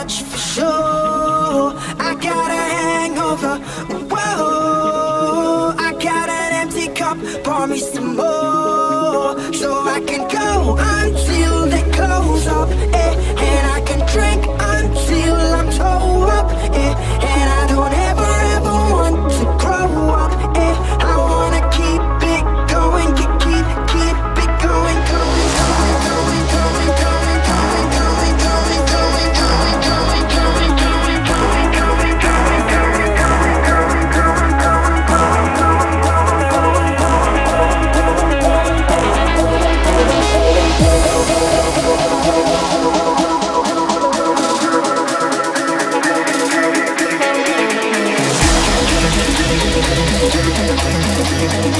[0.00, 1.74] touch for sure.
[2.08, 3.56] I got a hangover.
[4.10, 7.18] Whoa, I got an empty cup.
[7.44, 10.76] Pour me some more so I can go.
[10.78, 10.99] I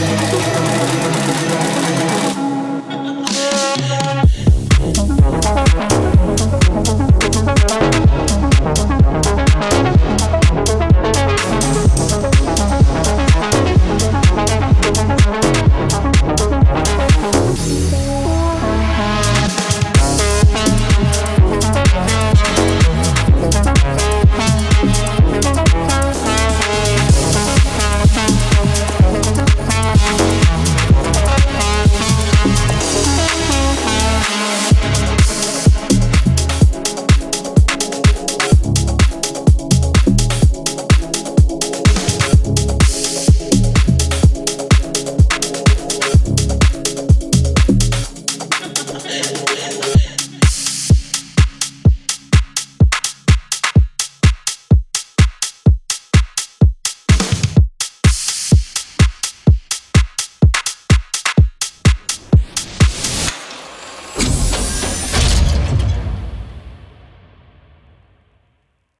[0.01, 0.80] Música